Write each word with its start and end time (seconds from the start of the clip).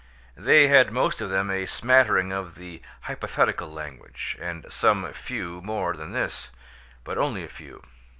They 0.35 0.67
had 0.67 0.91
most 0.91 1.21
of 1.21 1.29
them 1.29 1.51
a 1.51 1.67
smattering 1.67 2.31
of 2.31 2.55
the 2.55 2.81
hypothetical 3.01 3.71
language, 3.71 4.35
and 4.41 4.65
some 4.73 5.13
few 5.13 5.61
more 5.61 5.93
than 5.95 6.11
this, 6.11 6.49
but 7.03 7.19
only 7.19 7.43
a 7.43 7.47
few. 7.47 7.83